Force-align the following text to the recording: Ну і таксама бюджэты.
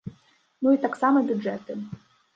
Ну 0.67 0.73
і 0.77 0.81
таксама 0.87 1.23
бюджэты. 1.31 1.77